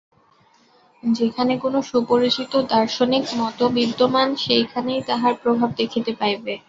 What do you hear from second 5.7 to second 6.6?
দেখিতে পাইবে।